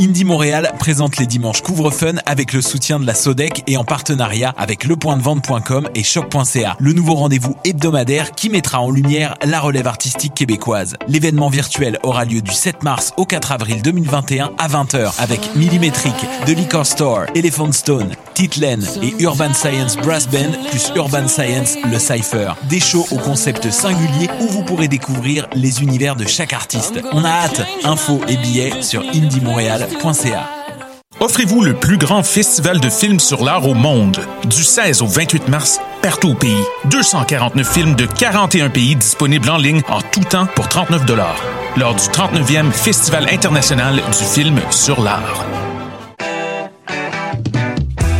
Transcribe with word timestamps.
Indie 0.00 0.24
Montréal 0.24 0.72
présente 0.80 1.18
les 1.18 1.26
dimanches 1.26 1.62
Couvre-Fun 1.62 2.14
avec 2.26 2.52
le 2.52 2.60
soutien 2.60 2.98
de 2.98 3.06
la 3.06 3.14
Sodec 3.14 3.62
et 3.68 3.76
en 3.76 3.84
partenariat 3.84 4.52
avec 4.58 4.82
lepointdevente.com 4.82 5.88
et 5.94 6.02
choc.ca. 6.02 6.76
Le 6.80 6.92
nouveau 6.92 7.14
rendez-vous 7.14 7.54
hebdomadaire 7.62 8.32
qui 8.32 8.50
mettra 8.50 8.80
en 8.80 8.90
lumière 8.90 9.36
la 9.44 9.60
relève 9.60 9.86
artistique 9.86 10.34
québécoise. 10.34 10.96
L'événement 11.06 11.48
virtuel 11.48 12.00
aura 12.02 12.24
lieu 12.24 12.42
du 12.42 12.50
7 12.50 12.82
mars 12.82 13.12
au 13.16 13.24
4 13.24 13.52
avril 13.52 13.82
2021 13.82 14.50
à 14.58 14.66
20h 14.66 15.12
avec 15.20 15.54
Millimetric, 15.54 16.16
The 16.44 16.56
Liquor 16.56 16.86
Store, 16.86 17.26
Elephant 17.36 17.70
Stone, 17.70 18.16
Titlen 18.34 18.84
et 19.02 19.14
Urban 19.22 19.54
Science 19.54 19.96
Brass 19.96 20.28
Band 20.28 20.52
plus 20.70 20.92
Urban 20.96 21.28
Science 21.28 21.76
le 21.90 21.98
Cypher. 21.98 22.52
Des 22.68 22.80
shows 22.80 23.06
au 23.10 23.16
concept 23.16 23.70
singulier 23.70 24.28
où 24.40 24.48
vous 24.48 24.64
pourrez 24.64 24.88
découvrir 24.88 25.46
les 25.54 25.82
univers 25.82 26.16
de 26.16 26.26
chaque 26.26 26.52
artiste. 26.52 27.00
On 27.12 27.24
a 27.24 27.30
hâte. 27.30 27.62
Infos 27.84 28.20
et 28.28 28.36
billets 28.36 28.82
sur 28.82 29.02
indiemontréal.ca. 29.02 30.48
Offrez-vous 31.20 31.62
le 31.62 31.74
plus 31.74 31.96
grand 31.96 32.22
festival 32.22 32.80
de 32.80 32.90
films 32.90 33.20
sur 33.20 33.44
l'art 33.44 33.66
au 33.66 33.74
monde. 33.74 34.18
Du 34.44 34.64
16 34.64 35.00
au 35.02 35.06
28 35.06 35.48
mars, 35.48 35.80
partout 36.02 36.30
au 36.30 36.34
pays. 36.34 36.62
249 36.86 37.72
films 37.72 37.94
de 37.94 38.06
41 38.06 38.68
pays 38.70 38.96
disponibles 38.96 39.48
en 39.48 39.56
ligne 39.56 39.82
en 39.88 40.00
tout 40.02 40.24
temps 40.24 40.46
pour 40.54 40.68
39 40.68 41.02
lors 41.76 41.94
du 41.94 42.02
39e 42.02 42.72
Festival 42.72 43.28
international 43.32 43.96
du 43.96 44.24
film 44.24 44.60
sur 44.70 45.00
l'art. 45.00 45.44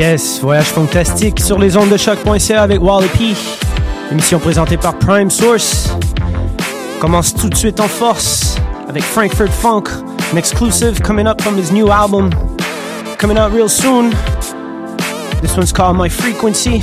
Yes, 0.00 0.40
voyage 0.40 0.68
fantastique 0.68 1.40
sur 1.40 1.58
les 1.58 1.76
ondes 1.76 1.90
de 1.90 1.98
choc.ca 1.98 2.62
avec 2.62 2.80
Wally 2.80 3.06
P. 3.08 3.34
Émission 4.10 4.38
présentée 4.38 4.78
par 4.78 4.98
Prime 4.98 5.28
Source. 5.28 5.90
Commence 6.98 7.34
tout 7.34 7.50
de 7.50 7.54
suite 7.54 7.80
en 7.80 7.86
force 7.86 8.56
avec 8.88 9.02
Frankfurt 9.02 9.50
Funk, 9.50 9.90
an 10.32 10.38
exclusive 10.38 11.02
coming 11.02 11.26
up 11.26 11.42
from 11.42 11.54
his 11.58 11.70
new 11.70 11.90
album, 11.90 12.30
coming 13.18 13.36
out 13.36 13.52
real 13.52 13.68
soon. 13.68 14.10
This 15.42 15.54
one's 15.54 15.70
called 15.70 15.98
My 15.98 16.08
Frequency. 16.08 16.80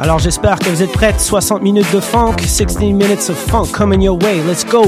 Alors 0.00 0.18
j'espère 0.18 0.58
que 0.58 0.70
vous 0.70 0.82
êtes 0.82 0.90
prêts. 0.90 1.14
60 1.16 1.62
minutes 1.62 1.92
de 1.94 2.00
funk, 2.00 2.34
16 2.44 2.80
minutes 2.80 3.30
of 3.30 3.36
funk 3.36 3.70
coming 3.72 4.02
your 4.02 4.20
way. 4.20 4.42
Let's 4.42 4.64
go! 4.64 4.82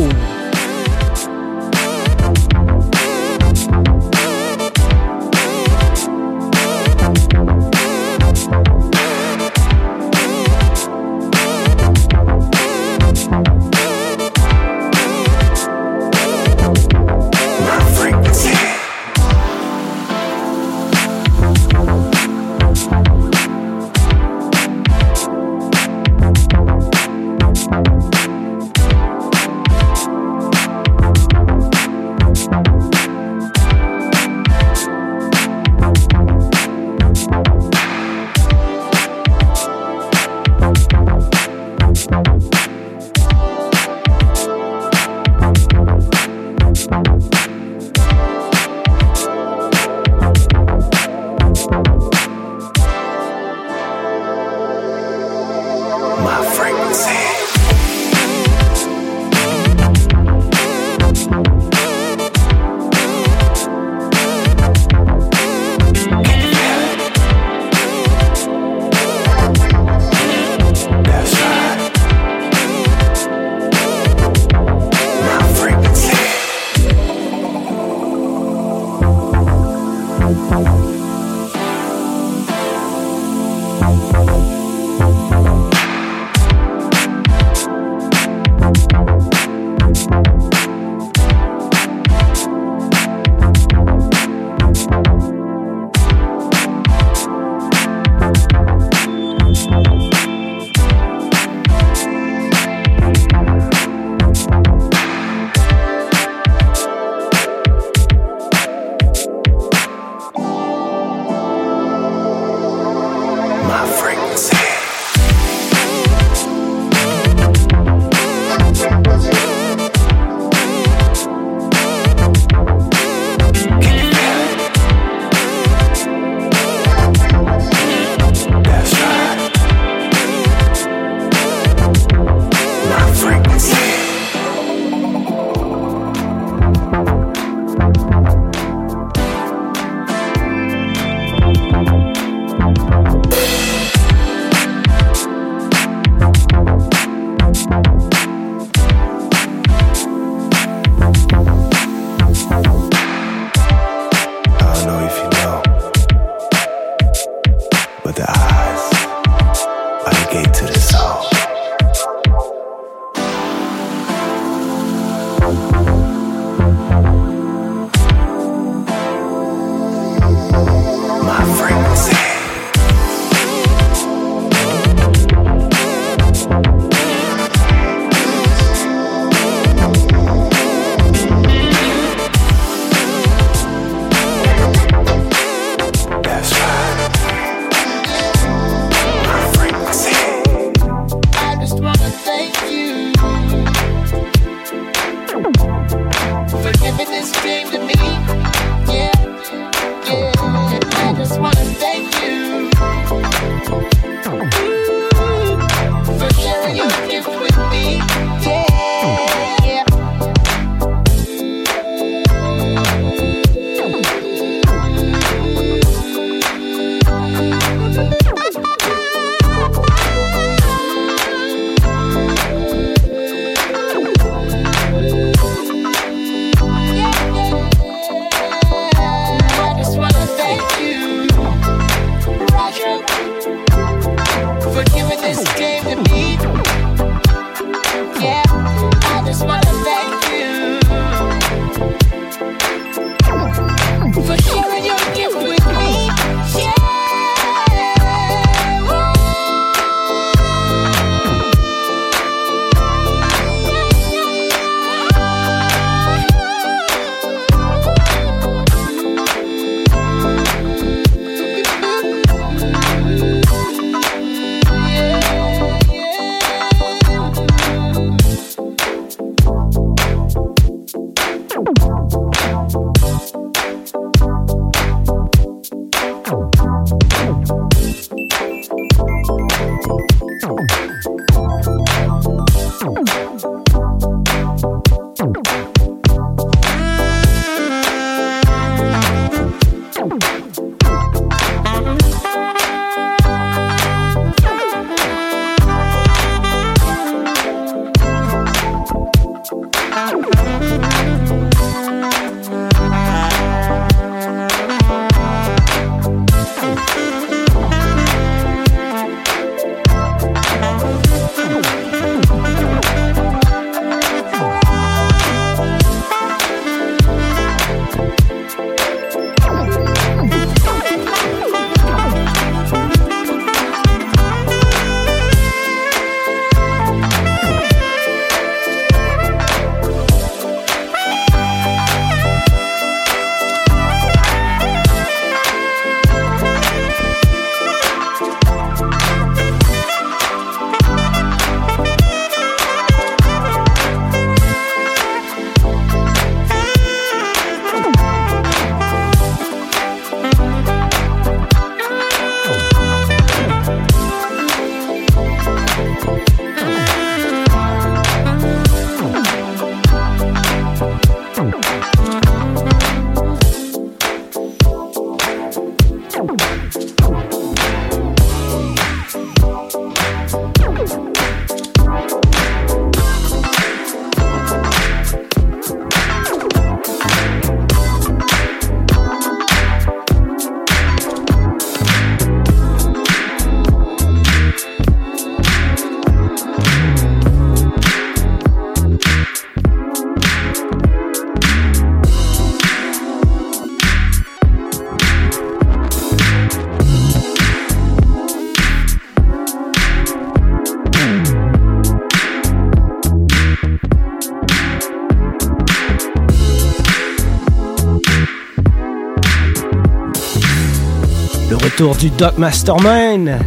Du 411.93 412.09
Doc 412.11 412.39
Mastermind. 412.39 413.39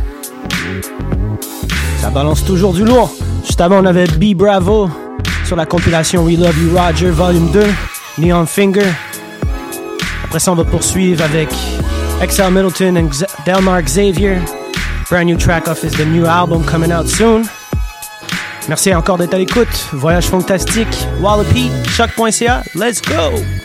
Ça 1.99 2.11
balance 2.11 2.45
toujours 2.45 2.71
du 2.73 2.85
lourd. 2.85 3.11
Juste 3.43 3.59
avant, 3.59 3.81
on 3.81 3.85
avait 3.85 4.05
B 4.05 4.35
Bravo 4.35 4.89
sur 5.43 5.55
la 5.55 5.65
compilation 5.65 6.23
We 6.23 6.37
Love 6.37 6.55
You 6.61 6.77
Roger 6.77 7.09
Volume 7.09 7.49
2, 7.51 7.65
Neon 8.19 8.45
Finger. 8.45 8.91
Après 10.23 10.39
ça, 10.39 10.51
on 10.51 10.55
va 10.55 10.65
poursuivre 10.65 11.23
avec 11.23 11.49
XL 12.21 12.51
Middleton 12.51 12.95
and 12.97 13.09
Delmar 13.45 13.81
Xavier. 13.81 14.37
Brand 15.09 15.25
new 15.25 15.37
track 15.37 15.67
off 15.67 15.83
is 15.83 15.91
the 15.91 16.05
new 16.05 16.25
album 16.25 16.63
coming 16.63 16.91
out 16.91 17.07
soon. 17.07 17.43
Merci 18.67 18.93
encore 18.93 19.17
d'être 19.17 19.33
à 19.33 19.39
l'écoute. 19.39 19.87
Voyage 19.93 20.25
fantastique, 20.25 21.07
Wallopy, 21.21 21.71
choc.ca. 21.95 22.63
Let's 22.75 23.01
go! 23.01 23.56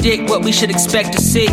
Predict 0.00 0.30
what 0.30 0.42
we 0.42 0.50
should 0.50 0.70
expect 0.70 1.12
to 1.12 1.20
see, 1.20 1.46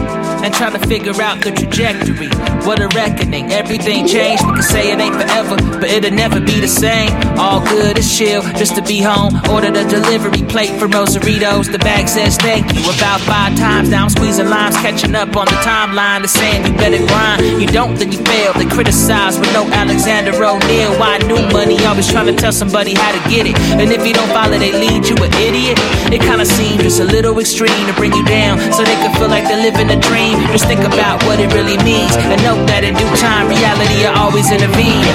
and 0.48 0.56
trying 0.56 0.72
to 0.72 0.88
figure 0.88 1.22
out 1.22 1.44
the 1.44 1.52
trajectory. 1.52 2.30
What 2.64 2.80
a 2.80 2.88
reckoning, 2.96 3.52
everything 3.52 4.08
changed. 4.08 4.48
We 4.48 4.54
can 4.54 4.64
say 4.64 4.92
it 4.92 5.00
ain't 5.00 5.16
forever, 5.16 5.58
but 5.80 5.90
it'll 5.92 6.16
never 6.16 6.40
be 6.40 6.62
the 6.62 6.70
same. 6.70 7.12
All 7.38 7.60
good 7.60 8.00
as 8.00 8.08
chill, 8.18 8.42
just 8.56 8.76
to 8.76 8.82
be 8.82 9.02
home. 9.02 9.36
Ordered 9.52 9.76
a 9.76 9.84
delivery 9.84 10.44
plate 10.48 10.72
for 10.80 10.88
Rosaritos. 10.88 11.70
The 11.70 11.80
bag 11.80 12.08
says 12.08 12.38
thank 12.38 12.74
you 12.74 12.80
about 12.96 13.20
five 13.28 13.58
times. 13.58 13.90
Now 13.90 14.04
I'm 14.04 14.10
squeezing 14.10 14.48
limes, 14.48 14.78
catching 14.78 15.16
up 15.16 15.36
on 15.36 15.48
the 15.48 15.60
timeline. 15.68 16.20
They're 16.24 16.32
saying 16.40 16.66
you 16.66 16.72
better 16.80 17.06
grind. 17.06 17.62
You 17.62 17.68
don't, 17.68 18.00
then 18.00 18.14
you 18.14 18.20
fail. 18.24 18.54
They 18.54 18.66
criticize 18.66 19.38
with 19.38 19.52
no 19.52 19.68
Alexander 19.68 20.32
O'Neal. 20.32 20.96
Why 20.98 21.18
new 21.28 21.44
money? 21.52 21.78
Always 21.86 22.10
trying 22.10 22.28
to 22.28 22.36
tell 22.36 22.54
somebody 22.54 22.94
how 22.94 23.12
to 23.12 23.30
get 23.30 23.48
it. 23.48 23.60
And 23.76 23.92
if 23.92 24.08
you 24.08 24.14
don't 24.14 24.32
follow, 24.32 24.58
they 24.58 24.72
lead 24.72 25.08
you 25.10 25.16
an 25.20 25.34
idiot. 25.44 25.78
It 26.08 26.22
kinda 26.22 26.46
seems 26.46 26.84
just 26.84 27.02
a 27.02 27.06
little 27.06 27.38
extreme 27.38 27.86
to 27.88 27.94
bring 28.00 28.14
you 28.14 28.24
down 28.24 28.60
so 28.72 28.84
they 28.84 28.96
can 29.04 29.14
feel 29.20 29.28
like 29.28 29.44
they're 29.44 29.62
living 29.62 29.90
a 29.92 30.00
dream. 30.00 30.37
Just 30.52 30.66
think 30.66 30.82
about 30.82 31.24
what 31.24 31.40
it 31.40 31.54
really 31.54 31.78
means 31.84 32.16
and 32.16 32.42
note 32.44 32.66
that 32.68 32.84
in 32.84 32.94
due 32.94 33.16
time, 33.18 33.48
reality 33.48 34.06
will 34.06 34.16
always 34.18 34.52
intervene. 34.52 35.06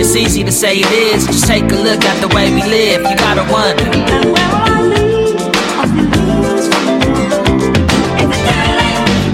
It's 0.00 0.16
easy 0.16 0.42
to 0.44 0.52
say 0.52 0.78
it 0.78 0.92
is, 0.92 1.26
just 1.26 1.46
take 1.46 1.64
a 1.64 1.76
look 1.76 2.04
at 2.04 2.20
the 2.20 2.28
way 2.34 2.52
we 2.52 2.62
live. 2.62 3.02
You 3.02 3.16
gotta 3.16 3.44
wonder. 3.52 3.88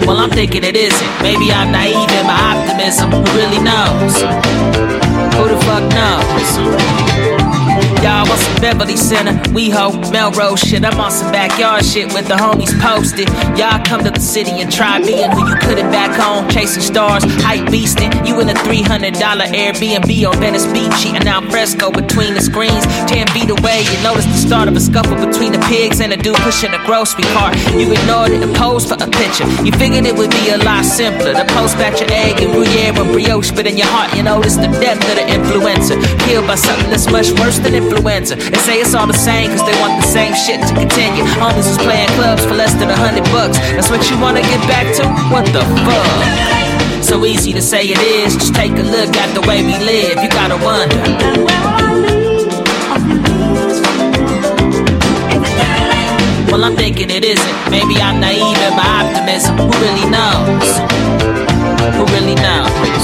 Well, 0.07 0.19
I'm 0.19 0.31
thinking 0.31 0.65
it 0.65 0.77
isn't. 0.77 1.23
Maybe 1.23 1.53
I'm 1.53 1.71
naive 1.71 2.11
in 2.11 2.27
my 2.27 2.39
optimism. 2.57 3.11
Who 3.11 3.23
really 3.37 3.61
knows? 3.61 4.23
Who 5.37 5.45
the 5.49 5.59
fuck 5.65 5.85
knows? 5.93 7.48
Y'all 7.99 8.23
want 8.29 8.39
some 8.39 8.61
Beverly 8.63 8.97
Center, 8.97 9.33
WeHo, 9.51 10.13
Melrose 10.13 10.61
shit. 10.61 10.85
I'm 10.85 11.01
on 11.01 11.11
some 11.11 11.33
backyard 11.33 11.85
shit 11.85 12.07
with 12.15 12.29
the 12.29 12.35
homies 12.35 12.71
posted. 12.79 13.29
Y'all 13.59 13.83
come 13.83 14.05
to 14.05 14.11
the 14.11 14.21
city 14.21 14.63
and 14.63 14.71
try 14.71 15.03
being 15.03 15.29
who 15.33 15.49
you 15.49 15.57
couldn't 15.57 15.91
back 15.91 16.15
home. 16.15 16.49
Chasing 16.49 16.83
stars, 16.83 17.25
hype 17.43 17.67
beasting. 17.67 18.15
You 18.25 18.39
in 18.39 18.49
a 18.51 18.55
$300 18.55 19.19
Airbnb 19.19 20.31
on 20.31 20.39
Venice 20.39 20.67
Beach, 20.71 20.95
eating 21.07 21.27
out 21.27 21.43
fresco 21.51 21.91
between 21.91 22.35
the 22.35 22.41
screens. 22.41 22.87
10 23.11 23.27
feet 23.35 23.51
away, 23.51 23.83
you 23.83 23.99
notice 24.07 24.27
the 24.27 24.39
start 24.47 24.69
of 24.69 24.77
a 24.77 24.81
scuffle 24.81 25.19
between 25.19 25.51
the 25.51 25.59
pigs 25.67 26.01
and 26.01 26.13
a 26.13 26.17
dude 26.17 26.37
pushing 26.47 26.71
a 26.71 26.79
grocery 26.87 27.25
cart. 27.35 27.59
You 27.75 27.91
ignored 27.91 28.31
it 28.31 28.47
and 28.47 28.55
posed 28.55 28.87
for 28.87 28.95
a 28.95 29.11
picture. 29.11 29.47
You 29.67 29.73
figured 29.75 30.07
it 30.07 30.15
would 30.15 30.31
be 30.31 30.51
a 30.55 30.59
lot 30.59 30.85
simpler 30.85 31.35
to 31.35 31.45
post 31.51 31.75
about 31.75 31.99
your 31.99 32.11
egg 32.13 32.39
and 32.39 32.53
gruyere 32.53 32.95
and 32.95 33.11
brioche, 33.11 33.51
but 33.51 33.67
in 33.67 33.77
your 33.77 33.91
heart, 33.91 34.15
you 34.15 34.23
notice 34.23 34.55
the 34.55 34.71
depth 34.79 35.03
of 35.03 35.19
the 35.19 35.27
influencer. 35.27 35.99
Killed 36.31 36.47
by 36.47 36.55
something 36.55 36.91
that's 36.91 37.11
much 37.11 37.35
worse 37.43 37.59
than 37.59 37.75
influenza. 37.89 38.37
They 38.37 38.59
say 38.59 38.81
it's 38.81 38.95
all 38.95 39.07
the 39.07 39.17
same 39.17 39.51
cause 39.51 39.65
they 39.65 39.77
want 39.81 40.01
the 40.01 40.07
same 40.07 40.35
shit 40.35 40.61
to 40.61 40.75
continue. 40.75 41.25
Homies 41.41 41.69
was 41.69 41.79
playing 41.79 42.09
clubs 42.21 42.45
for 42.45 42.55
less 42.55 42.75
than 42.75 42.91
a 42.91 42.97
hundred 42.97 43.25
bucks. 43.33 43.59
That's 43.73 43.91
what 43.91 44.09
you 44.11 44.21
wanna 44.21 44.43
get 44.43 44.61
back 44.69 44.87
to? 44.97 45.05
What 45.33 45.47
the 45.53 45.65
fuck? 45.85 47.05
So 47.05 47.25
easy 47.25 47.53
to 47.53 47.63
say 47.63 47.85
it 47.85 47.99
is, 47.99 48.35
just 48.35 48.55
take 48.55 48.73
a 48.73 48.83
look 48.83 49.17
at 49.17 49.33
the 49.35 49.41
way 49.49 49.63
we 49.65 49.73
live. 49.79 50.23
You 50.23 50.29
gotta 50.29 50.59
wonder. 50.61 50.99
Well, 56.51 56.65
I'm 56.65 56.77
thinking 56.77 57.11
it 57.11 57.25
isn't. 57.25 57.57
Maybe 57.71 58.01
I'm 58.01 58.21
naive 58.21 58.59
in 58.67 58.75
my 58.77 58.89
optimism. 59.01 59.57
Who 59.57 59.71
really 59.85 60.09
knows? 60.11 60.69
Who 61.97 62.05
really 62.17 62.35
knows? 62.35 62.98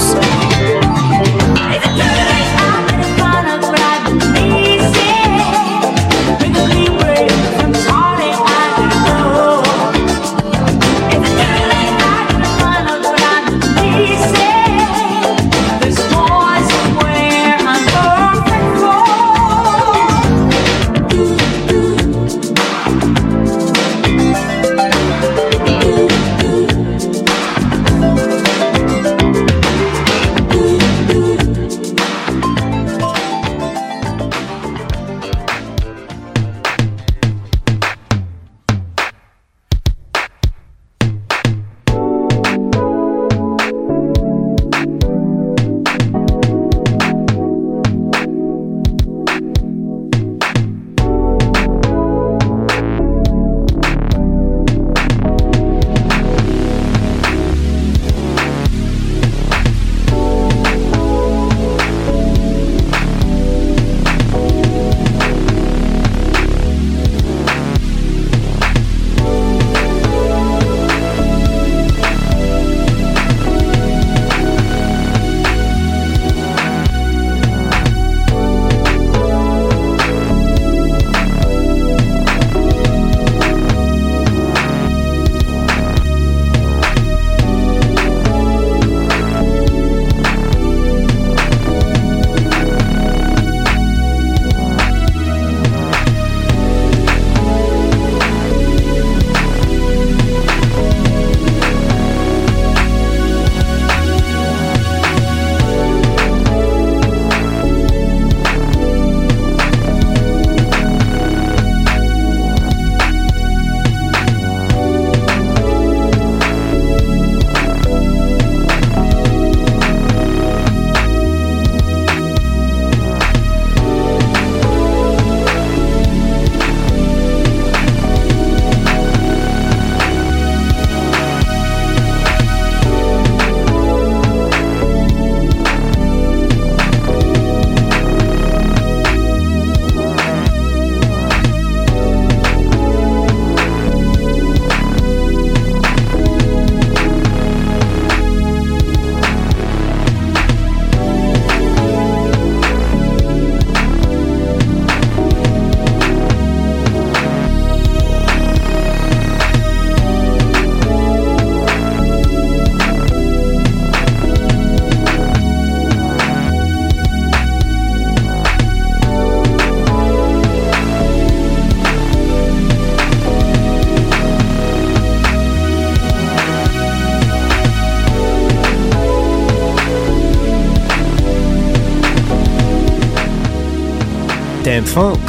Dâm-Funk, 184.65 185.21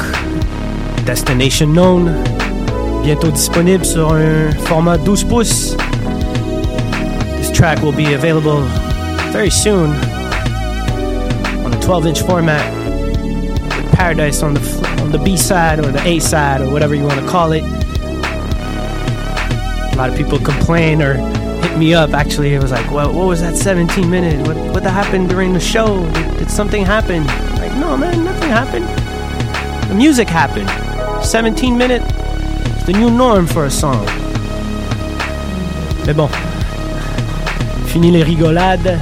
Destination 1.05 1.75
Known, 1.75 2.07
bientôt 3.03 3.31
disponible 3.31 3.85
sur 3.85 4.15
un 4.15 4.51
format 4.65 4.97
12 4.97 5.29
pouces. 5.29 5.77
This 7.37 7.53
track 7.53 7.83
will 7.83 7.93
be 7.93 8.15
available 8.15 8.63
very 9.33 9.51
soon 9.51 9.91
on 11.67 11.71
a 11.71 11.81
12 11.83 12.07
inch 12.07 12.23
format 12.23 12.65
with 13.77 13.93
Paradise 13.93 14.43
on 14.43 14.55
the, 14.55 14.61
on 15.03 15.13
the 15.13 15.19
B 15.19 15.37
side 15.37 15.81
or 15.81 15.93
the 15.93 16.03
A 16.09 16.19
side 16.19 16.63
or 16.63 16.71
whatever 16.73 16.95
you 16.95 17.05
want 17.05 17.21
to 17.21 17.27
call 17.27 17.53
it. 17.53 17.63
A 19.93 19.97
lot 19.99 20.09
of 20.09 20.17
people 20.17 20.39
complain 20.39 21.03
or 21.03 21.13
hit 21.61 21.77
me 21.77 21.93
up. 21.93 22.15
Actually, 22.15 22.55
it 22.55 22.63
was 22.63 22.73
like, 22.73 22.91
well, 22.91 23.13
what 23.13 23.27
was 23.27 23.43
that 23.43 23.55
17 23.55 24.09
minute? 24.09 24.47
What, 24.47 24.57
what 24.73 24.83
happened 24.83 25.29
during 25.29 25.53
the 25.53 25.61
show? 25.61 26.11
Did, 26.13 26.39
did 26.39 26.51
something 26.51 26.87
happen? 26.87 27.27
Like, 27.57 27.75
no, 27.75 27.99
man, 27.99 28.25
nothing 28.25 28.49
happened. 28.49 28.96
The 29.89 29.95
music 29.95 30.29
happened. 30.29 30.69
17 31.25 31.77
minutes, 31.77 32.07
the 32.87 32.93
new 32.93 33.11
norm 33.11 33.47
for 33.47 33.67
a 33.67 33.71
song. 33.71 34.05
Mais 36.07 36.15
bon, 36.15 36.29
fini 37.87 38.11
les 38.11 38.23
rigolades. 38.23 38.99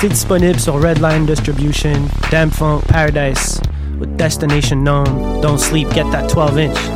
C'est 0.00 0.08
disponible 0.08 0.60
sur 0.60 0.78
Redline 0.78 1.24
Distribution, 1.24 2.08
Dâm-Funk, 2.30 2.86
Paradise, 2.88 3.60
with 3.98 4.16
Destination 4.16 4.84
Known. 4.84 5.40
Don't 5.40 5.58
sleep, 5.58 5.88
get 5.94 6.10
that 6.10 6.28
12 6.28 6.58
inch. 6.58 6.93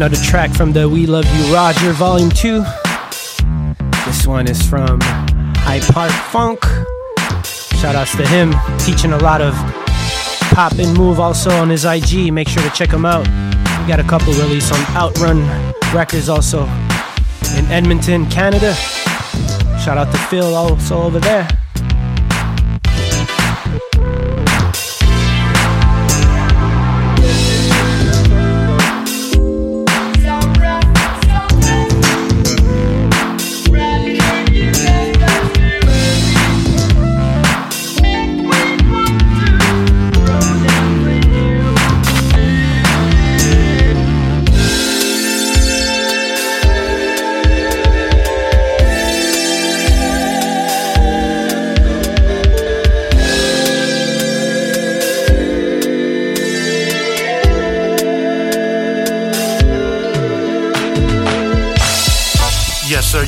Another 0.00 0.16
track 0.16 0.50
from 0.54 0.72
the 0.72 0.88
We 0.88 1.04
Love 1.04 1.26
You 1.26 1.54
Roger 1.54 1.92
Volume 1.92 2.30
2. 2.30 2.64
This 4.06 4.26
one 4.26 4.48
is 4.48 4.66
from 4.66 4.98
High 5.02 5.80
Park 5.92 6.10
Funk. 6.10 6.64
Shout 7.44 7.94
outs 7.94 8.16
to 8.16 8.26
him, 8.26 8.54
teaching 8.78 9.12
a 9.12 9.18
lot 9.18 9.42
of 9.42 9.52
pop 10.54 10.72
and 10.78 10.96
move 10.96 11.20
also 11.20 11.50
on 11.50 11.68
his 11.68 11.84
IG. 11.84 12.32
Make 12.32 12.48
sure 12.48 12.62
to 12.62 12.70
check 12.70 12.90
him 12.90 13.04
out. 13.04 13.28
We 13.28 13.88
got 13.88 14.00
a 14.00 14.04
couple 14.04 14.32
release 14.32 14.72
on 14.72 14.80
Outrun 14.96 15.46
Records 15.94 16.30
also 16.30 16.62
in 17.58 17.66
Edmonton, 17.66 18.24
Canada. 18.30 18.72
Shout 19.84 19.98
out 19.98 20.10
to 20.12 20.18
Phil 20.30 20.54
also 20.54 21.02
over 21.02 21.20
there. 21.20 21.46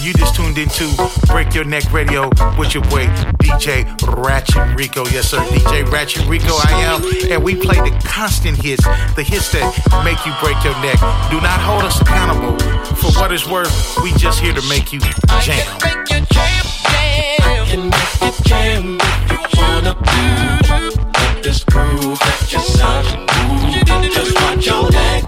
To 0.03 1.11
Break 1.27 1.55
Your 1.55 1.65
Neck 1.65 1.93
Radio 1.93 2.29
with 2.59 2.75
your 2.75 2.83
boy 2.85 3.07
DJ 3.38 3.87
Ratchet 4.17 4.77
Rico. 4.77 5.05
Yes, 5.07 5.31
sir, 5.31 5.38
DJ 5.38 5.88
Ratchet 5.91 6.27
Rico, 6.27 6.55
I 6.55 6.73
am. 6.83 7.31
And 7.31 7.45
we 7.45 7.55
play 7.55 7.77
the 7.77 7.97
constant 8.05 8.61
hits, 8.61 8.85
the 9.15 9.23
hits 9.23 9.53
that 9.53 9.62
make 10.05 10.19
you 10.27 10.33
break 10.43 10.62
your 10.65 10.75
neck. 10.83 10.99
Do 11.31 11.41
not 11.41 11.61
hold 11.61 11.83
us 11.83 12.01
accountable. 12.01 12.59
For 12.97 13.12
what 13.21 13.33
it's 13.33 13.47
worth, 13.49 13.71
we 14.03 14.12
just 14.15 14.41
here 14.41 14.53
to 14.53 14.62
make 14.69 14.93
you 14.93 14.99
jam. 14.99 15.12
I 15.29 15.43
can 15.45 15.99
make 15.99 16.11
you 16.11 16.27
jam, 16.27 16.65
jam. 16.83 17.41
I 17.43 17.67
can 17.69 17.91
make 17.91 18.21
you 18.23 18.45
jam 18.45 18.99
if 19.31 19.55
you 19.55 19.62
wanna 19.62 19.95
be. 19.95 21.43
this 21.43 21.65
groove 21.65 22.19
that 22.19 22.49
you're 22.51 22.61
sounding 22.62 24.11
Just 24.11 24.35
watch 24.35 24.67
your 24.67 24.91
neck. 24.91 25.21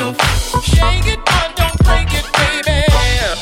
yourself. 0.00 0.64
Shake 0.64 1.06
it, 1.06 1.20
but 1.24 1.56
don't 1.56 1.78
break 1.84 2.08
it, 2.12 2.26
baby. 2.32 2.84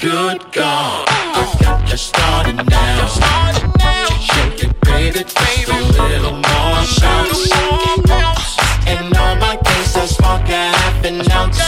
Good 0.01 0.53
God, 0.53 1.07
I 1.09 1.57
got 1.63 1.91
you 1.91 1.97
started 1.97 2.57
now. 2.69 3.07
Shake 4.19 4.65
it, 4.65 4.81
baby, 4.83 5.25
just 5.25 5.69
a 5.69 6.03
little 6.03 6.33
more 6.33 6.85
bounce. 8.07 8.59
And 8.87 9.17
all 9.17 9.37
my 9.37 9.57
case, 9.57 9.97
I 9.97 10.07
a 10.49 10.53
half 10.53 11.05
an 11.05 11.31
ounce. 11.33 11.59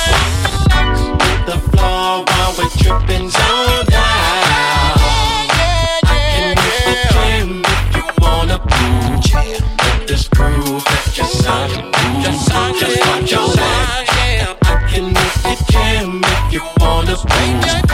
Hit 1.25 1.47
the 1.47 1.59
floor 1.71 2.25
while 2.25 2.55
we're 2.59 2.71
tripping 2.79 3.31
so 3.31 3.85
down. 3.89 4.19
This 10.07 10.27
groove 10.27 10.83
that 10.85 11.17
you're 11.17 11.27
signing, 11.27 11.93
just 12.21 12.51
just 12.81 12.99
watch 13.07 13.31
your 13.31 13.70
Just 17.21 17.29
bring 17.37 17.61
that 17.61 17.91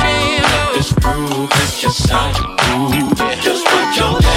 just 1.81 2.09
how 2.11 2.31
you. 2.95 3.11
Just 3.43 3.67
put 3.67 3.97
your 3.97 4.36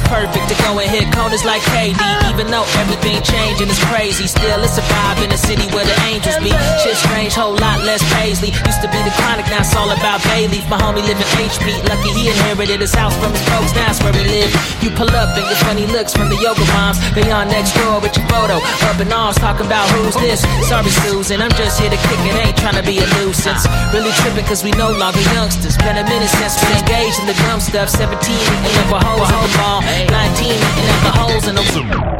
day's 0.00 0.08
perfect 0.08 0.48
to 0.48 0.56
go 0.62 0.78
and 0.78 0.88
hit 0.90 1.12
corners 1.14 1.44
like 1.44 1.62
KD. 1.72 1.98
Even 2.30 2.50
though 2.50 2.64
everything 2.78 3.20
changing 3.22 3.68
is 3.68 3.78
crazy, 3.90 4.26
still 4.26 4.62
it's 4.62 4.78
a 4.78 4.82
vibe 4.82 5.24
in 5.24 5.30
the 5.30 5.36
city 5.36 5.66
where 5.74 5.84
the 5.84 5.96
angels 6.08 6.36
be. 6.38 6.50
Shit 6.82 6.96
strange, 6.96 7.34
whole 7.34 7.54
lot 7.54 7.80
less 7.84 8.02
Paisley. 8.14 8.50
Used 8.50 8.82
to 8.82 8.88
be 8.88 9.00
the 9.02 9.12
chronic, 9.20 9.46
now 9.50 9.60
it's 9.60 9.74
all 9.76 9.90
about 9.90 10.22
Bailey. 10.24 10.62
My 10.68 10.78
homie 10.78 11.04
living 11.04 11.26
HP, 11.36 11.82
lucky 11.88 12.10
he 12.14 12.28
inherited 12.28 12.80
his 12.80 12.94
house 12.94 13.16
from 13.16 13.32
his 13.32 13.42
folks, 13.48 13.74
now 13.74 13.90
it's 13.90 14.02
where 14.02 14.14
he 14.14 14.24
live. 14.24 14.52
You 14.82 14.90
pull 14.90 15.10
up 15.10 15.36
and 15.36 15.44
get 15.44 15.58
funny 15.66 15.86
looks 15.86 16.14
from 16.14 16.28
the 16.28 16.38
yoga 16.38 16.64
moms. 16.72 16.98
They 17.14 17.30
on 17.30 17.48
next 17.48 17.74
door 17.74 18.00
with 18.00 18.16
your 18.16 18.26
photo, 18.28 18.62
up 18.88 18.98
in 19.00 19.12
arms 19.12 19.36
talking 19.36 19.66
about 19.66 19.88
who's 19.90 20.16
this. 20.16 20.40
Sorry, 20.68 20.90
Susan, 21.04 21.42
I'm 21.42 21.52
just 21.58 21.80
here 21.80 21.90
to 21.90 22.00
kick 22.08 22.20
it, 22.24 22.34
ain't 22.46 22.56
trying 22.56 22.78
to 22.78 22.84
be 22.86 22.98
a 22.98 23.06
nuisance. 23.20 23.66
Really 23.92 24.12
tripping 24.22 24.46
cause 24.46 24.62
we 24.62 24.70
no 24.72 24.90
longer 24.92 25.20
youngsters. 25.34 25.76
Been 25.76 25.98
a 25.98 26.04
minute 26.04 26.30
since 26.30 26.56
we 26.62 26.68
engaged 26.78 27.18
in 27.20 27.26
the 27.26 27.36
dumb 27.44 27.60
stuff. 27.60 27.88
17 27.90 28.16
eating 28.16 28.76
up 28.86 28.94
a 28.94 28.98
hoes 29.02 29.28
at 29.28 29.40
the 29.42 29.52
mall. 29.58 29.80
19 30.06 30.46
eating 30.46 30.90
up 30.90 31.00
the 31.02 31.14
holes 31.14 31.46
in 31.48 31.54
the 31.54 31.64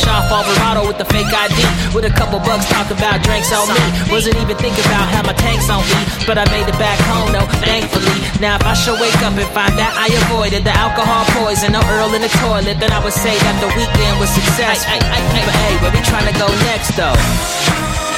Shop 0.02 0.26
Alvarado 0.26 0.86
with 0.88 0.98
the 0.98 1.06
fake 1.06 1.30
ID. 1.30 1.54
With 1.94 2.04
a 2.04 2.14
couple 2.14 2.38
bucks 2.42 2.66
talking 2.66 2.96
about 2.98 3.22
drinks 3.22 3.52
on 3.54 3.68
me. 3.70 3.84
Wasn't 4.10 4.34
even 4.36 4.56
thinking 4.58 4.84
about 4.90 5.06
how 5.10 5.22
my 5.22 5.34
tank's 5.34 5.70
on 5.70 5.82
me. 5.86 6.00
But 6.26 6.38
I 6.38 6.44
made 6.50 6.66
it 6.66 6.78
back 6.82 6.98
home 7.06 7.30
though, 7.30 7.46
thankfully. 7.62 8.18
Now 8.42 8.56
if 8.56 8.64
I 8.66 8.74
should 8.74 8.98
wake 8.98 9.16
up 9.22 9.38
and 9.38 9.50
find 9.54 9.74
that 9.78 9.92
I 9.94 10.10
avoided 10.26 10.64
the 10.66 10.74
alcohol 10.74 11.22
poison 11.38 11.76
or 11.78 11.84
Earl 11.94 12.14
in 12.14 12.22
the 12.22 12.32
toilet, 12.42 12.82
then 12.82 12.90
I 12.90 12.98
would 13.02 13.14
say 13.14 13.38
that 13.38 13.56
the 13.62 13.70
weekend 13.78 14.18
was 14.18 14.30
successful. 14.34 14.98
But 14.98 15.54
hey, 15.62 15.74
where 15.78 15.92
we 15.94 16.00
trying 16.02 16.26
to 16.26 16.36
go 16.38 16.48
next 16.66 16.96
though? 16.98 18.09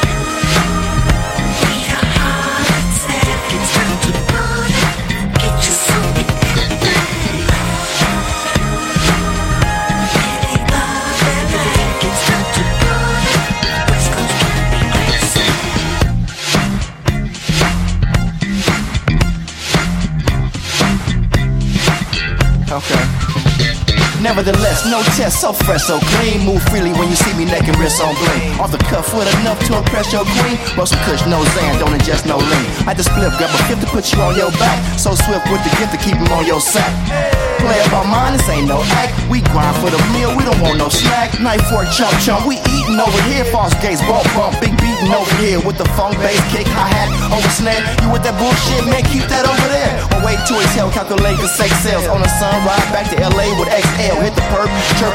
Nevertheless, 24.23 24.87
no 24.87 25.03
test, 25.19 25.41
so 25.41 25.53
fresh, 25.53 25.83
so 25.83 25.99
clean. 26.15 26.47
Move 26.47 26.63
freely 26.71 26.93
when 26.93 27.11
you 27.11 27.17
see 27.17 27.35
me 27.37 27.45
neck 27.45 27.67
and 27.67 27.77
wrist 27.77 28.01
on 28.01 28.15
bling. 28.15 28.61
Off 28.61 28.71
the 28.71 28.79
cuff 28.79 29.13
with 29.13 29.27
enough 29.41 29.59
to 29.67 29.77
impress 29.77 30.13
your 30.13 30.23
queen. 30.23 30.57
Roll 30.77 30.87
some 30.87 31.01
kush, 31.03 31.27
no 31.27 31.43
Zan, 31.59 31.79
don't 31.81 31.91
ingest 31.91 32.25
no 32.25 32.39
lean. 32.39 32.71
I 32.87 32.95
just 32.95 33.11
flip, 33.11 33.35
grab 33.37 33.51
a 33.51 33.69
gift 33.69 33.83
to 33.83 33.89
put 33.89 34.13
you 34.13 34.23
on 34.23 34.37
your 34.37 34.53
back. 34.63 34.79
So 34.97 35.15
swift 35.17 35.51
with 35.51 35.63
the 35.65 35.75
gift 35.77 35.91
to 35.91 35.99
keep 35.99 36.15
him 36.15 36.31
on 36.31 36.47
your 36.47 36.61
sack. 36.61 37.52
Play 37.63 37.79
about 37.87 38.11
mine, 38.11 38.35
this 38.35 38.49
ain't 38.51 38.67
no 38.67 38.83
act. 38.99 39.15
We 39.31 39.39
grind 39.55 39.79
for 39.79 39.87
the 39.87 40.03
meal, 40.11 40.35
we 40.35 40.43
don't 40.43 40.59
want 40.59 40.83
no 40.83 40.91
snack. 40.91 41.39
Knife 41.39 41.63
for 41.71 41.87
a 41.87 41.89
chump 41.95 42.11
chump, 42.19 42.43
we 42.43 42.59
eating 42.75 42.99
over 42.99 43.21
here. 43.31 43.47
False 43.55 43.71
gates, 43.79 44.03
ball 44.03 44.27
bump, 44.35 44.59
big 44.59 44.75
beating 44.83 45.15
over 45.15 45.31
here. 45.39 45.63
With 45.63 45.79
the 45.79 45.87
funk 45.95 46.19
bass 46.19 46.43
kick, 46.51 46.67
hi 46.67 46.91
hat, 46.91 47.09
over 47.31 47.51
snare. 47.55 47.79
You 48.03 48.11
with 48.11 48.27
that 48.27 48.35
bullshit, 48.35 48.83
man, 48.91 49.07
keep 49.07 49.31
that 49.31 49.47
over 49.47 49.69
there. 49.71 49.95
Or 50.11 50.27
wait 50.27 50.43
to 50.51 50.59
exhale, 50.59 50.91
calculate 50.91 51.39
the 51.39 51.47
sex 51.47 51.71
sales. 51.87 52.11
On 52.11 52.19
the 52.19 52.33
sun, 52.43 52.55
ride 52.67 52.83
back 52.91 53.07
to 53.15 53.17
LA 53.23 53.55
with 53.55 53.71
XL. 53.71 54.19
Hit 54.27 54.35
the 54.35 54.45
perp, 54.51 54.67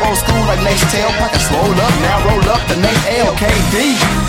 old 0.08 0.16
school 0.16 0.44
like 0.48 0.64
next 0.64 0.88
tail. 0.88 1.12
Pocket 1.20 1.44
slow 1.44 1.68
up, 1.68 1.94
now 2.00 2.24
roll 2.32 2.48
up 2.48 2.64
the 2.72 2.80
next 2.80 3.04
LKD. 3.12 4.27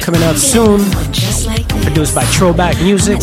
Coming 0.00 0.22
out 0.22 0.36
soon. 0.36 0.80
Produced 1.82 2.14
by 2.14 2.24
Throwback 2.24 2.76
Music. 2.82 3.20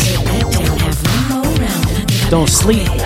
Don't 2.30 2.50
that 2.50 3.03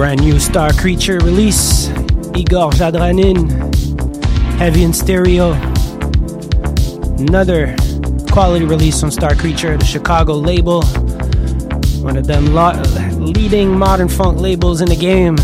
brand 0.00 0.22
new 0.22 0.40
Star 0.40 0.72
Creature 0.72 1.18
release, 1.18 1.88
Igor 2.34 2.70
Jadranin, 2.70 3.50
Heavy 4.56 4.82
in 4.82 4.94
Stereo. 4.94 5.52
Another 7.18 7.76
quality 8.32 8.64
release 8.64 9.02
on 9.02 9.10
Star 9.10 9.34
Creature, 9.34 9.76
the 9.76 9.84
Chicago 9.84 10.32
label. 10.32 10.84
One 12.02 12.16
of 12.16 12.26
them 12.26 12.54
lo- 12.54 12.80
leading 13.18 13.78
modern 13.78 14.08
funk 14.08 14.40
labels 14.40 14.80
in 14.80 14.88
the 14.88 14.96
game. 14.96 15.36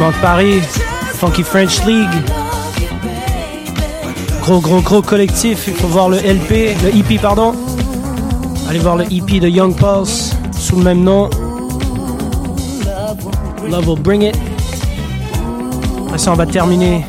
Directement 0.00 0.12
Paris, 0.22 0.60
Funky 1.14 1.42
French 1.42 1.84
League. 1.84 2.08
Gros, 4.42 4.60
gros, 4.60 4.80
gros 4.80 5.02
collectif, 5.02 5.64
il 5.66 5.74
faut 5.74 5.88
voir 5.88 6.08
le 6.08 6.16
LP, 6.16 6.74
le 6.82 6.96
EP, 6.96 7.18
pardon. 7.18 7.54
Allez 8.68 8.78
voir 8.78 8.96
le 8.96 9.04
EP 9.12 9.40
de 9.40 9.48
Young 9.48 9.74
Pulse 9.76 10.34
sous 10.58 10.76
le 10.76 10.84
même 10.84 11.02
nom. 11.02 11.28
Love 13.68 13.88
will 13.88 14.00
bring 14.00 14.22
it. 14.22 14.36
Après 16.06 16.18
ça, 16.18 16.32
on 16.32 16.36
va 16.36 16.46
terminer 16.46 17.04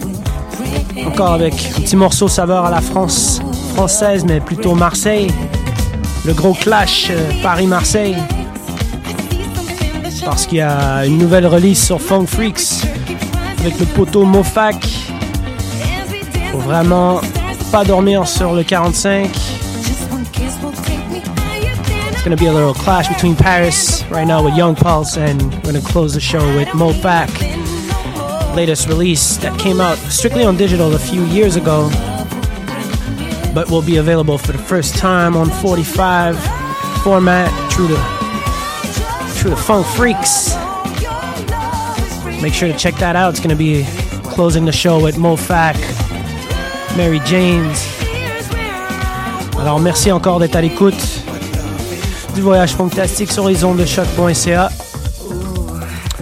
encore 1.05 1.33
avec 1.33 1.53
un 1.77 1.81
petit 1.81 1.95
morceau 1.95 2.27
saveur 2.27 2.65
à 2.65 2.71
la 2.71 2.81
France 2.81 3.41
française, 3.73 4.25
mais 4.25 4.39
plutôt 4.39 4.75
Marseille. 4.75 5.31
Le 6.25 6.33
gros 6.33 6.53
clash 6.53 7.07
euh, 7.09 7.31
Paris-Marseille 7.41 8.15
parce 10.23 10.45
qu'il 10.45 10.59
y 10.59 10.61
a 10.61 11.05
une 11.05 11.17
nouvelle 11.17 11.47
release 11.47 11.83
sur 11.83 12.01
Funk 12.01 12.25
Freaks 12.25 12.83
avec 13.59 13.79
le 13.79 13.85
poteau 13.85 14.25
Mofac. 14.25 14.87
Faut 16.51 16.59
vraiment 16.59 17.21
pas 17.71 17.83
dormir 17.83 18.27
sur 18.27 18.53
le 18.53 18.63
45. 18.63 19.29
It's 22.11 22.23
gonna 22.23 22.35
be 22.35 22.47
a 22.47 22.53
little 22.53 22.73
clash 22.73 23.07
between 23.09 23.35
Paris 23.35 24.03
right 24.11 24.27
now 24.27 24.43
with 24.43 24.55
Young 24.55 24.75
Pulse, 24.75 25.17
and 25.17 25.41
we're 25.41 25.71
gonna 25.73 25.81
close 25.81 26.13
the 26.13 26.19
show 26.19 26.43
with 26.55 26.67
Mopac, 26.69 27.29
latest 28.55 28.87
release 28.87 29.37
that 29.37 29.57
came 29.57 29.81
out 29.81 29.97
strictly 30.09 30.43
on 30.43 30.55
digital 30.55 30.93
a 30.93 30.99
few 30.99 31.25
years 31.25 31.55
ago, 31.55 31.89
but 33.55 33.71
will 33.71 33.81
be 33.81 33.97
available 33.97 34.37
for 34.37 34.51
the 34.51 34.59
first 34.59 34.97
time 34.97 35.35
on 35.35 35.49
45 35.49 36.37
format. 37.03 37.49
True 37.71 37.87
to 37.87 38.20
to 39.41 39.55
Funk 39.55 39.87
Freaks. 39.87 40.55
Make 42.43 42.53
sure 42.53 42.71
to 42.71 42.77
check 42.77 42.93
that 42.97 43.15
out. 43.15 43.31
It's 43.31 43.39
gonna 43.39 43.55
be 43.55 43.85
closing 44.23 44.65
the 44.65 44.71
show 44.71 44.99
with 45.01 45.17
Mofac, 45.17 45.75
Mary 46.95 47.19
James. 47.25 47.73
Alors 49.57 49.79
merci 49.79 50.11
encore 50.11 50.39
d'être 50.39 50.55
à 50.55 50.61
l'écoute 50.61 51.23
du 52.35 52.41
voyage 52.41 52.73
fantastique 52.73 53.31
sur 53.31 53.47
les 53.47 53.63
ondes 53.63 53.77
de 53.77 53.85
choc.ca. 53.85 54.69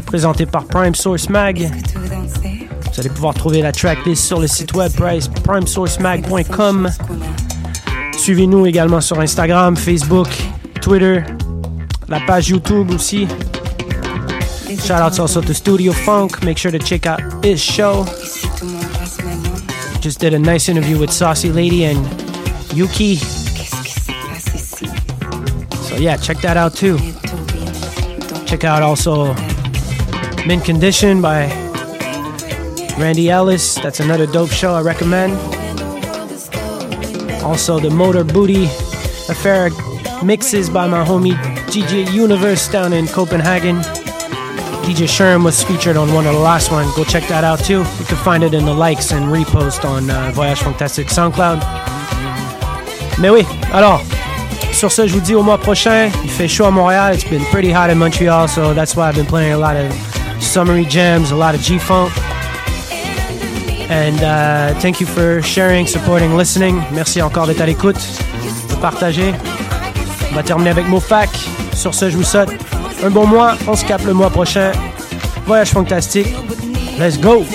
Présenté 0.05 0.45
par 0.45 0.63
Prime 0.65 0.95
Source 0.95 1.27
Mag. 1.27 1.69
Vous 2.93 2.99
allez 2.99 3.09
pouvoir 3.09 3.33
trouver 3.33 3.61
la 3.61 3.73
tracklist 3.73 4.23
sur 4.23 4.39
le 4.39 4.47
site 4.47 4.73
web 4.75 4.93
primesourcemag.com. 5.43 6.89
Suivez-nous 8.17 8.65
également 8.65 9.01
sur 9.01 9.19
Instagram, 9.19 9.75
Facebook, 9.75 10.29
Twitter, 10.81 11.21
la 12.09 12.19
page 12.21 12.49
YouTube 12.49 12.91
aussi. 12.91 13.27
Shout 14.77 15.01
outs 15.01 15.19
also 15.19 15.41
to 15.41 15.53
Studio 15.53 15.93
Funk. 15.93 16.43
Make 16.43 16.57
sure 16.57 16.71
to 16.71 16.79
check 16.79 17.05
out 17.05 17.21
his 17.43 17.61
show. 17.61 18.05
Just 20.01 20.19
did 20.19 20.33
a 20.33 20.39
nice 20.39 20.69
interview 20.69 20.97
with 20.97 21.11
Saucy 21.11 21.51
Lady 21.51 21.85
and 21.85 21.99
Yuki. 22.73 23.17
So 25.87 25.97
yeah, 25.97 26.17
check 26.17 26.37
that 26.41 26.57
out 26.57 26.73
too. 26.73 26.97
Check 28.45 28.63
out 28.63 28.81
also 28.81 29.33
Mint 30.47 30.63
Condition 30.65 31.21
by 31.21 31.47
Randy 32.97 33.29
Ellis. 33.29 33.75
That's 33.75 33.99
another 33.99 34.25
dope 34.25 34.49
show 34.49 34.73
I 34.73 34.81
recommend. 34.81 35.33
Also 37.43 37.79
the 37.79 37.89
Motor 37.89 38.23
Booty 38.23 38.65
Affair 39.29 39.69
mixes 40.23 40.69
by 40.69 40.87
my 40.87 41.03
homie 41.03 41.58
DJ 41.69 42.11
Universe 42.11 42.67
down 42.67 42.93
in 42.93 43.07
Copenhagen. 43.07 43.77
DJ 44.81 45.05
Sherm 45.05 45.43
was 45.43 45.63
featured 45.63 45.97
on 45.97 46.11
one 46.15 46.25
of 46.25 46.33
the 46.33 46.39
last 46.39 46.71
one. 46.71 46.87
Go 46.95 47.03
check 47.03 47.27
that 47.27 47.43
out 47.43 47.59
too. 47.59 47.85
You 47.99 48.05
can 48.05 48.17
find 48.17 48.43
it 48.43 48.55
in 48.55 48.65
the 48.65 48.73
likes 48.73 49.11
and 49.11 49.25
repost 49.25 49.85
on 49.85 50.09
uh, 50.09 50.31
Voyage 50.33 50.61
Fantastique 50.61 51.09
SoundCloud. 51.09 51.59
Mais 53.19 53.29
oui, 53.29 53.45
alors, 53.71 54.01
sur 54.73 54.91
ce, 54.91 55.05
je 55.05 55.13
vous 55.13 55.21
dis 55.21 55.35
au 55.35 55.43
mois 55.43 55.59
prochain. 55.59 56.09
Il 56.23 56.29
fait 56.31 56.47
chaud 56.47 56.65
à 56.65 56.71
Montréal. 56.71 57.13
It's 57.13 57.29
been 57.29 57.45
pretty 57.51 57.71
hot 57.71 57.91
in 57.91 57.99
Montreal, 57.99 58.47
so 58.47 58.73
that's 58.73 58.95
why 58.95 59.09
I've 59.09 59.15
been 59.15 59.27
playing 59.27 59.53
a 59.53 59.57
lot 59.57 59.75
of 59.75 59.93
summery 60.41 60.85
jams, 60.85 61.31
a 61.31 61.35
lot 61.35 61.53
of 61.53 61.61
G-Funk. 61.61 62.11
And 63.91 64.23
uh, 64.23 64.79
thank 64.79 64.99
you 64.99 65.05
for 65.05 65.43
sharing, 65.43 65.85
supporting, 65.85 66.35
listening. 66.35 66.81
Merci 66.93 67.21
encore 67.21 67.45
d'être 67.45 67.61
à 67.61 67.67
l'écoute, 67.67 67.99
de 68.69 68.75
partager. 68.81 69.33
On 70.31 70.35
va 70.35 70.43
terminer 70.43 70.71
avec 70.71 70.87
Mofac. 70.87 71.29
Sur 71.79 71.93
ce, 71.93 72.09
je 72.09 72.17
vous 72.17 72.23
souhaite 72.23 72.49
un 73.01 73.09
bon 73.09 73.25
mois. 73.25 73.53
On 73.65 73.73
se 73.73 73.85
capte 73.85 74.03
le 74.03 74.13
mois 74.13 74.29
prochain. 74.29 74.73
Voyage 75.45 75.69
fantastique. 75.69 76.27
Let's 76.99 77.17
go! 77.17 77.45